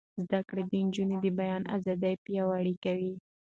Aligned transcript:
زده 0.25 0.39
کړه 0.47 0.61
د 0.69 0.71
نجونو 0.85 1.15
د 1.23 1.27
بیان 1.39 1.63
ازادي 1.75 2.13
پیاوړې 2.25 2.75
کوي. 2.83 3.13